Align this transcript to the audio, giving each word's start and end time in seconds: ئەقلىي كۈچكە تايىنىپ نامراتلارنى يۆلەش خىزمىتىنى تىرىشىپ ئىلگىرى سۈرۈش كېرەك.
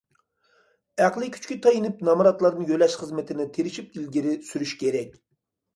ئەقلىي 1.03 1.31
كۈچكە 1.35 1.57
تايىنىپ 1.67 2.01
نامراتلارنى 2.09 2.67
يۆلەش 2.73 2.97
خىزمىتىنى 3.03 3.49
تىرىشىپ 3.59 3.95
ئىلگىرى 4.01 4.37
سۈرۈش 4.51 4.77
كېرەك. 4.85 5.17